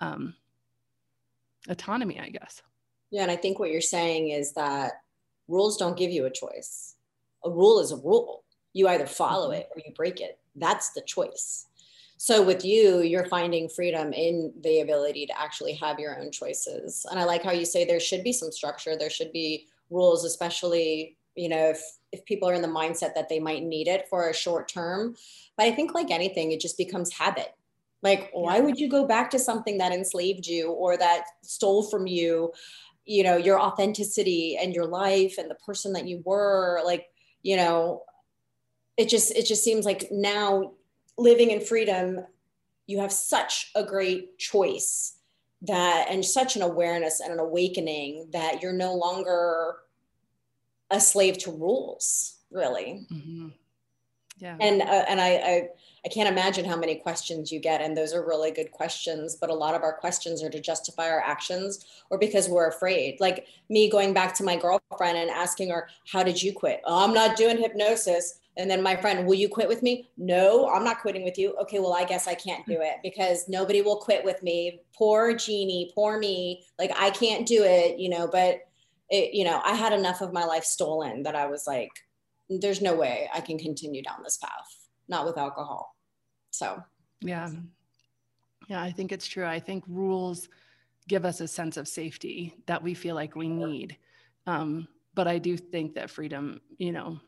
[0.00, 0.34] um,
[1.68, 2.60] autonomy, I guess.
[3.10, 3.22] Yeah.
[3.22, 4.92] And I think what you're saying is that
[5.48, 6.96] rules don't give you a choice.
[7.44, 8.44] A rule is a rule.
[8.72, 9.60] You either follow mm-hmm.
[9.60, 10.38] it or you break it.
[10.56, 11.66] That's the choice
[12.24, 17.04] so with you you're finding freedom in the ability to actually have your own choices.
[17.10, 20.24] And i like how you say there should be some structure there should be rules
[20.24, 21.82] especially you know if
[22.12, 25.14] if people are in the mindset that they might need it for a short term.
[25.58, 27.50] But i think like anything it just becomes habit.
[28.02, 32.06] Like why would you go back to something that enslaved you or that stole from
[32.06, 32.52] you?
[33.04, 37.04] You know your authenticity and your life and the person that you were like
[37.42, 38.04] you know
[38.96, 40.72] it just it just seems like now
[41.16, 42.20] living in freedom,
[42.86, 45.16] you have such a great choice
[45.62, 49.76] that and such an awareness and an awakening that you're no longer
[50.90, 53.06] a slave to rules really.
[53.12, 53.48] Mm-hmm.
[54.38, 54.56] yeah.
[54.60, 55.68] And uh, and I, I
[56.04, 59.48] i can't imagine how many questions you get and those are really good questions but
[59.48, 63.18] a lot of our questions are to justify our actions or because we're afraid.
[63.20, 66.82] Like me going back to my girlfriend and asking her how did you quit?
[66.84, 70.10] Oh, i'm not doing hypnosis and then my friend, will you quit with me?
[70.16, 71.54] No, I'm not quitting with you.
[71.62, 74.80] Okay, well, I guess I can't do it because nobody will quit with me.
[74.96, 76.64] Poor Jeannie, poor me.
[76.78, 78.60] Like I can't do it, you know, but
[79.10, 81.90] it, you know, I had enough of my life stolen that I was like,
[82.48, 84.50] there's no way I can continue down this path,
[85.08, 85.96] not with alcohol.
[86.50, 86.82] So,
[87.20, 87.50] yeah.
[88.68, 89.44] Yeah, I think it's true.
[89.44, 90.48] I think rules
[91.08, 93.96] give us a sense of safety that we feel like we need.
[94.46, 97.20] Um, but I do think that freedom, you know,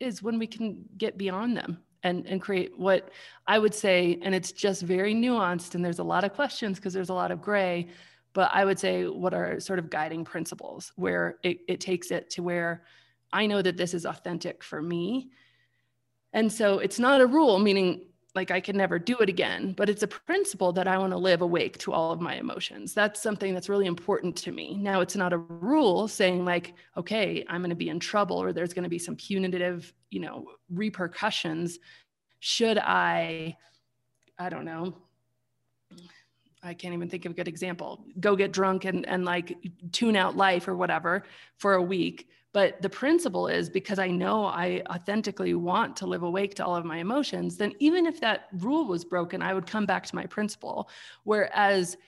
[0.00, 3.10] is when we can get beyond them and, and create what
[3.46, 6.92] I would say, and it's just very nuanced and there's a lot of questions because
[6.92, 7.88] there's a lot of gray,
[8.32, 12.30] but I would say what are sort of guiding principles where it, it takes it
[12.30, 12.84] to where
[13.32, 15.30] I know that this is authentic for me.
[16.32, 18.06] And so it's not a rule, meaning
[18.36, 21.18] like I can never do it again, but it's a principle that I want to
[21.18, 22.94] live awake to all of my emotions.
[22.94, 24.76] That's something that's really important to me.
[24.76, 28.52] Now, it's not a rule saying like, okay, I'm going to be in trouble or
[28.52, 31.78] there's going to be some punitive, you know, repercussions.
[32.38, 33.56] Should I,
[34.38, 34.94] I don't know,
[36.62, 39.56] I can't even think of a good example, go get drunk and, and like
[39.92, 41.24] tune out life or whatever
[41.58, 42.28] for a week.
[42.56, 46.74] But the principle is because I know I authentically want to live awake to all
[46.74, 50.16] of my emotions, then even if that rule was broken, I would come back to
[50.16, 50.88] my principle.
[51.24, 51.98] Whereas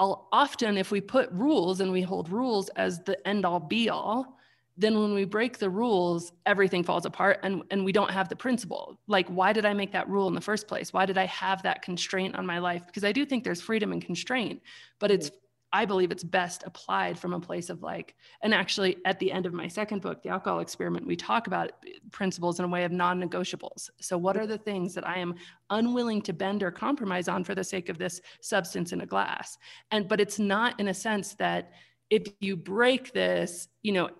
[0.00, 3.88] I'll often, if we put rules and we hold rules as the end all be
[3.88, 4.36] all,
[4.76, 8.34] then when we break the rules, everything falls apart and, and we don't have the
[8.34, 8.98] principle.
[9.06, 10.92] Like, why did I make that rule in the first place?
[10.92, 12.84] Why did I have that constraint on my life?
[12.84, 14.60] Because I do think there's freedom and constraint,
[14.98, 15.30] but it's
[15.74, 19.44] I believe it's best applied from a place of like, and actually at the end
[19.44, 21.72] of my second book, The Alcohol Experiment, we talk about
[22.12, 23.90] principles in a way of non negotiables.
[24.00, 25.34] So, what are the things that I am
[25.70, 29.58] unwilling to bend or compromise on for the sake of this substance in a glass?
[29.90, 31.72] And, but it's not in a sense that
[32.08, 34.10] if you break this, you know,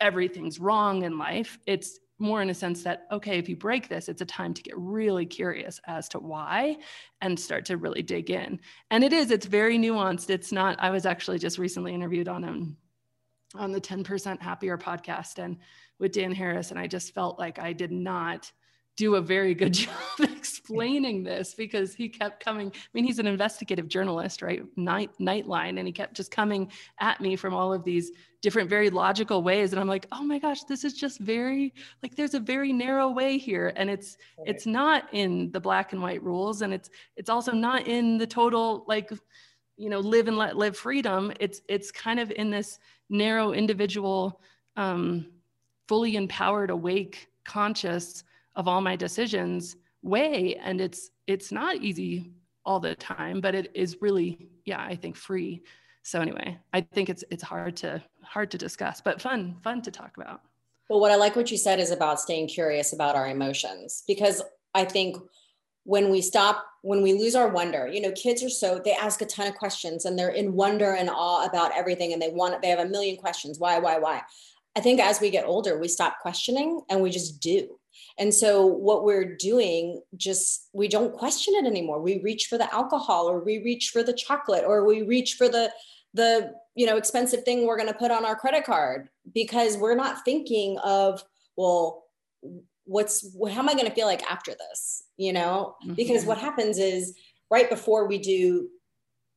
[0.00, 1.58] everything's wrong in life.
[1.64, 4.62] It's more in a sense that okay if you break this it's a time to
[4.62, 6.76] get really curious as to why
[7.20, 8.60] and start to really dig in.
[8.90, 10.30] And it is it's very nuanced.
[10.30, 12.76] It's not i was actually just recently interviewed on um
[13.56, 15.58] on the 10% happier podcast and
[16.00, 18.50] with dan harris and i just felt like i did not
[18.96, 22.68] do a very good job explaining this because he kept coming.
[22.68, 24.62] I mean, he's an investigative journalist, right?
[24.76, 26.70] Night Nightline, and he kept just coming
[27.00, 29.72] at me from all of these different, very logical ways.
[29.72, 33.08] And I'm like, oh my gosh, this is just very like there's a very narrow
[33.08, 34.16] way here, and it's
[34.46, 38.26] it's not in the black and white rules, and it's it's also not in the
[38.26, 39.10] total like
[39.76, 41.32] you know live and let live freedom.
[41.40, 42.78] It's it's kind of in this
[43.10, 44.40] narrow individual,
[44.76, 45.26] um,
[45.88, 48.24] fully empowered, awake, conscious
[48.56, 52.30] of all my decisions way and it's it's not easy
[52.64, 55.62] all the time but it is really yeah i think free.
[56.02, 59.90] So anyway i think it's it's hard to hard to discuss but fun fun to
[59.90, 60.42] talk about.
[60.90, 64.42] Well what i like what you said is about staying curious about our emotions because
[64.74, 65.16] i think
[65.84, 69.22] when we stop when we lose our wonder you know kids are so they ask
[69.22, 72.60] a ton of questions and they're in wonder and awe about everything and they want
[72.60, 74.20] they have a million questions why why why
[74.76, 77.78] i think as we get older we stop questioning and we just do
[78.18, 82.00] and so what we're doing just we don't question it anymore.
[82.00, 85.48] We reach for the alcohol or we reach for the chocolate or we reach for
[85.48, 85.72] the
[86.14, 89.96] the you know expensive thing we're going to put on our credit card because we're
[89.96, 91.24] not thinking of
[91.56, 92.04] well
[92.84, 95.74] what's how am I going to feel like after this, you know?
[95.82, 95.94] Mm-hmm.
[95.94, 97.16] Because what happens is
[97.50, 98.68] right before we do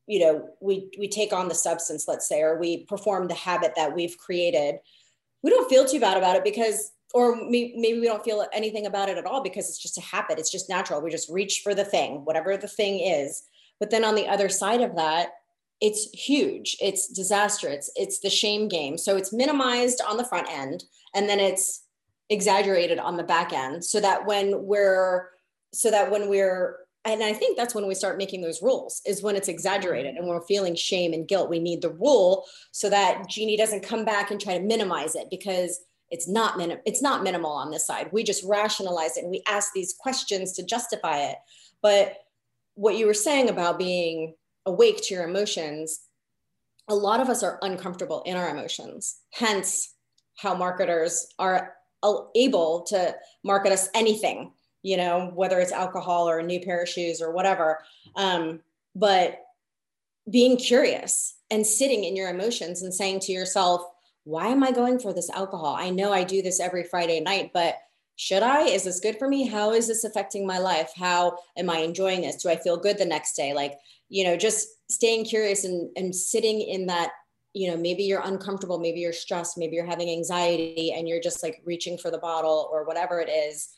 [0.05, 3.73] you know we we take on the substance let's say or we perform the habit
[3.75, 4.75] that we've created
[5.47, 9.07] we don't feel too bad about it because or maybe we don't feel anything about
[9.07, 10.37] it at all because it's just a habit.
[10.37, 11.01] It's just natural.
[11.01, 13.43] We just reach for the thing whatever the thing is.
[13.79, 15.29] But then on the other side of that
[15.79, 16.75] it's huge.
[16.81, 18.97] It's disaster it's it's the shame game.
[18.97, 20.83] So it's minimized on the front end
[21.15, 21.85] and then it's
[22.29, 25.29] exaggerated on the back end so that when we're
[25.73, 26.75] so that when we're
[27.11, 30.23] and i think that's when we start making those rules is when it's exaggerated mm-hmm.
[30.23, 31.49] and we're feeling shame and guilt.
[31.49, 35.27] We need the rule so that jeannie doesn't come back and try to minimize it
[35.29, 35.79] because
[36.09, 38.09] it's not minim- it's not minimal on this side.
[38.11, 41.37] We just rationalize it and we ask these questions to justify it.
[41.81, 42.13] But
[42.75, 44.35] what you were saying about being
[44.65, 46.01] awake to your emotions
[46.89, 49.19] a lot of us are uncomfortable in our emotions.
[49.33, 49.93] Hence
[50.37, 51.73] how marketers are
[52.35, 54.53] able to market us anything
[54.87, 57.79] you know whether it's alcohol or a new pair of shoes or whatever
[58.15, 58.59] um,
[58.95, 59.43] but
[60.29, 63.81] being curious and sitting in your emotions and saying to yourself
[64.27, 65.73] why am I going for this alcohol?
[65.73, 67.77] I know I do this every Friday night, but
[68.17, 68.63] should I?
[68.63, 69.47] Is this good for me?
[69.47, 70.91] How is this affecting my life?
[70.93, 72.43] How am I enjoying this?
[72.43, 73.53] Do I feel good the next day?
[73.53, 73.75] Like,
[74.09, 77.11] you know, just staying curious and, and sitting in that,
[77.53, 81.41] you know, maybe you're uncomfortable, maybe you're stressed, maybe you're having anxiety and you're just
[81.41, 83.69] like reaching for the bottle or whatever it is.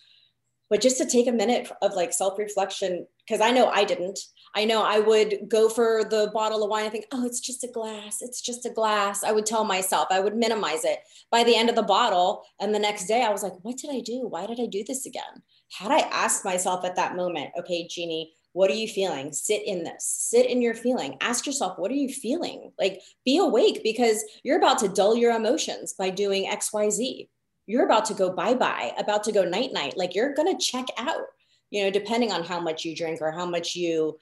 [0.70, 4.20] But just to take a minute of like self reflection, because I know I didn't.
[4.56, 7.64] I know I would go for the bottle of wine and think, oh, it's just
[7.64, 8.22] a glass.
[8.22, 9.24] It's just a glass.
[9.24, 11.00] I would tell myself, I would minimize it.
[11.32, 13.92] By the end of the bottle, and the next day, I was like, what did
[13.92, 14.28] I do?
[14.28, 15.44] Why did I do this again?
[15.78, 19.32] Had I asked myself at that moment, okay, Jeannie, what are you feeling?
[19.32, 21.18] Sit in this, sit in your feeling.
[21.22, 22.72] Ask yourself, what are you feeling?
[22.80, 27.28] Like, be awake because you're about to dull your emotions by doing XYZ.
[27.70, 29.96] You're about to go bye bye, about to go night night.
[29.96, 31.22] Like, you're going to check out
[31.70, 34.20] you know depending on how much you drink or how much you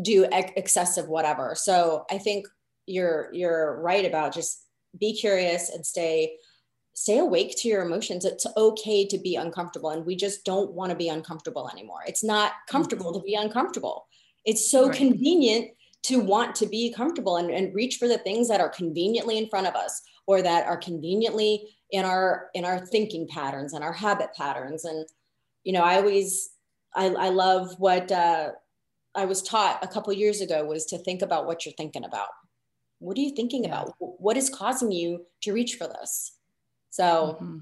[0.00, 1.54] do ex- excessive whatever.
[1.54, 2.46] So I think
[2.86, 4.66] you're you're right about just
[4.98, 6.36] be curious and stay
[6.94, 8.24] stay awake to your emotions.
[8.24, 9.90] It's okay to be uncomfortable.
[9.90, 12.00] And we just don't want to be uncomfortable anymore.
[12.06, 13.20] It's not comfortable mm-hmm.
[13.20, 14.06] to be uncomfortable.
[14.44, 14.96] It's so right.
[14.96, 15.70] convenient
[16.04, 19.48] to want to be comfortable and, and reach for the things that are conveniently in
[19.48, 23.92] front of us or that are conveniently in our in our thinking patterns and our
[23.92, 25.06] habit patterns and
[25.64, 26.50] you know i always
[26.94, 28.50] i, I love what uh,
[29.14, 32.28] i was taught a couple years ago was to think about what you're thinking about
[32.98, 33.82] what are you thinking yeah.
[33.82, 36.32] about what is causing you to reach for this
[36.90, 37.58] so mm-hmm.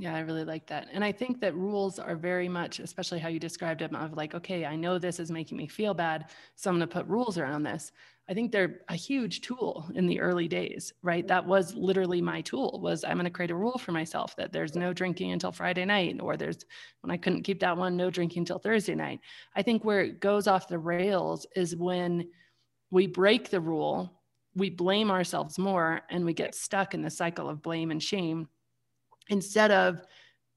[0.00, 0.86] Yeah, I really like that.
[0.92, 4.32] And I think that rules are very much, especially how you described them, of like,
[4.32, 6.30] okay, I know this is making me feel bad.
[6.54, 7.90] So I'm going to put rules around this.
[8.28, 11.26] I think they're a huge tool in the early days, right?
[11.26, 14.52] That was literally my tool was I'm going to create a rule for myself that
[14.52, 16.58] there's no drinking until Friday night, or there's
[17.00, 19.18] when I couldn't keep that one, no drinking until Thursday night.
[19.56, 22.30] I think where it goes off the rails is when
[22.90, 24.22] we break the rule,
[24.54, 28.48] we blame ourselves more, and we get stuck in the cycle of blame and shame
[29.28, 30.02] instead of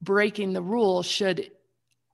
[0.02, 1.52] breaking the rule should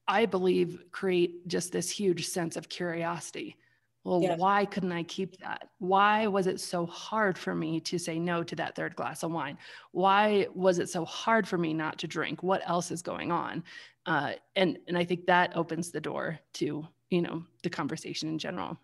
[0.08, 3.55] i believe create just this huge sense of curiosity.
[4.03, 4.39] Well yes.
[4.39, 5.70] why couldn't i keep that?
[5.80, 9.32] Why was it so hard for me to say no to that third glass of
[9.32, 9.58] wine?
[9.91, 12.41] Why was it so hard for me not to drink?
[12.41, 13.64] What else is going on?
[14.05, 18.39] Uh, and and i think that opens the door to you know the conversation in
[18.39, 18.78] general.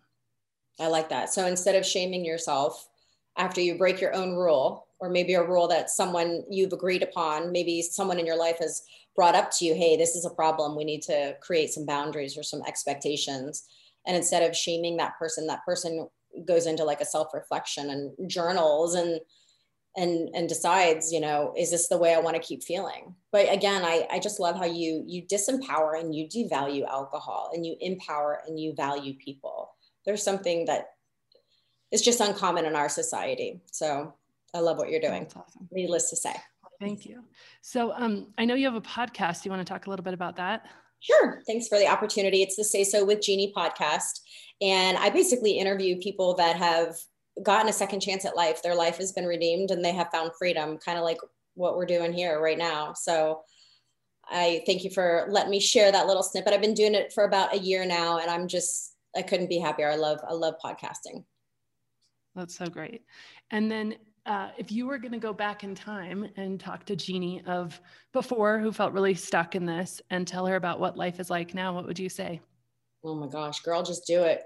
[0.79, 1.31] I like that.
[1.33, 2.89] So instead of shaming yourself
[3.37, 7.51] after you break your own rule or maybe a rule that someone you've agreed upon,
[7.51, 8.83] maybe someone in your life has
[9.17, 10.77] brought up to you, hey, this is a problem.
[10.77, 13.67] We need to create some boundaries or some expectations.
[14.07, 16.07] And instead of shaming that person, that person
[16.45, 19.19] goes into like a self-reflection and journals and
[19.97, 23.13] and and decides, you know, is this the way I want to keep feeling?
[23.33, 27.65] But again, I, I just love how you you disempower and you devalue alcohol and
[27.65, 29.75] you empower and you value people.
[30.05, 30.91] There's something that
[31.91, 33.59] is just uncommon in our society.
[33.71, 34.13] So
[34.53, 35.23] I love what you're doing.
[35.23, 35.67] That's awesome.
[35.71, 36.33] Needless to say.
[36.79, 37.23] Thank you.
[37.61, 39.43] So um, I know you have a podcast.
[39.43, 40.65] Do you want to talk a little bit about that?
[40.99, 41.41] Sure.
[41.47, 42.41] Thanks for the opportunity.
[42.41, 44.21] It's the Say So with Jeannie podcast.
[44.61, 46.95] And I basically interview people that have
[47.41, 48.61] gotten a second chance at life.
[48.61, 51.17] Their life has been redeemed and they have found freedom, kind of like
[51.55, 52.93] what we're doing here right now.
[52.93, 53.41] So
[54.25, 56.53] I thank you for letting me share that little snippet.
[56.53, 59.59] I've been doing it for about a year now and I'm just I couldn't be
[59.59, 59.89] happier.
[59.89, 61.23] I love I love podcasting.
[62.35, 63.03] That's so great.
[63.51, 63.95] And then
[64.25, 67.79] uh, if you were going to go back in time and talk to Jeannie of
[68.13, 71.53] before who felt really stuck in this and tell her about what life is like
[71.53, 72.39] now, what would you say?
[73.03, 74.43] Oh my gosh, girl, just do it.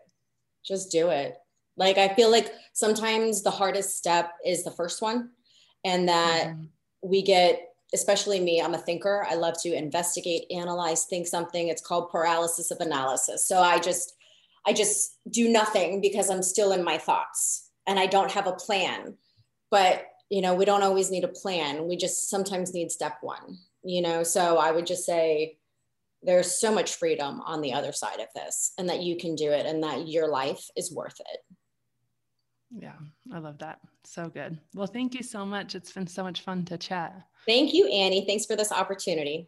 [0.65, 1.37] Just do it.
[1.75, 5.29] Like, I feel like sometimes the hardest step is the first one,
[5.85, 6.63] and that mm-hmm.
[7.03, 7.61] we get,
[7.93, 9.27] especially me, I'm a thinker.
[9.29, 11.67] I love to investigate, analyze, think something.
[11.67, 13.47] It's called paralysis of analysis.
[13.47, 14.15] So I just,
[14.65, 18.53] I just do nothing because I'm still in my thoughts and I don't have a
[18.53, 19.15] plan
[19.69, 21.87] but you know we don't always need a plan.
[21.87, 24.23] We just sometimes need step one you know?
[24.23, 25.57] So i would just say
[26.23, 29.51] there's so much freedom on the other side of this and that you can do
[29.51, 31.39] it and that your life is worth it.
[32.71, 32.97] Yeah
[33.31, 33.79] i love that.
[34.03, 34.59] So good.
[34.75, 35.75] Well thank you so much.
[35.75, 37.15] It's been so much fun to chat.
[37.45, 38.25] Thank you annie.
[38.25, 39.47] Thanks for this opportunity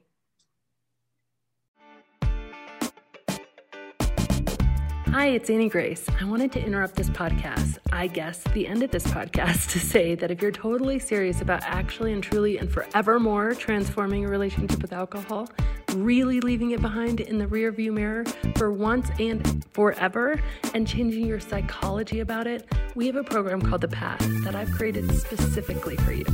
[5.11, 6.05] Hi, it's Annie Grace.
[6.21, 10.13] I wanted to interrupt this podcast, I guess the end of this podcast, to say
[10.13, 14.93] that if you're totally serious about actually and truly and forevermore transforming your relationship with
[14.93, 15.49] alcohol,
[15.95, 18.23] really leaving it behind in the rearview mirror
[18.55, 20.39] for once and forever,
[20.75, 24.71] and changing your psychology about it, we have a program called The Path that I've
[24.71, 26.25] created specifically for you.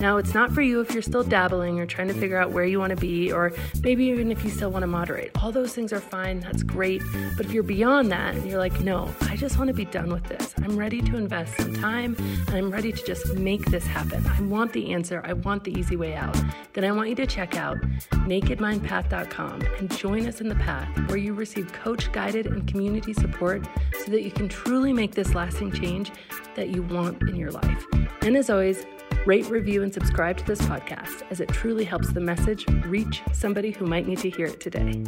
[0.00, 2.64] Now, it's not for you if you're still dabbling or trying to figure out where
[2.64, 5.30] you want to be, or maybe even if you still want to moderate.
[5.42, 7.02] All those things are fine, that's great.
[7.36, 10.12] But if you're beyond that and you're like, no, I just want to be done
[10.12, 12.16] with this, I'm ready to invest some time
[12.48, 14.26] and I'm ready to just make this happen.
[14.26, 16.36] I want the answer, I want the easy way out.
[16.72, 17.78] Then I want you to check out
[18.10, 23.66] nakedmindpath.com and join us in the path where you receive coach guided and community support
[24.04, 26.10] so that you can truly make this lasting change
[26.54, 27.86] that you want in your life.
[28.22, 28.84] And as always,
[29.24, 33.70] Rate, review, and subscribe to this podcast as it truly helps the message reach somebody
[33.70, 35.04] who might need to hear it today.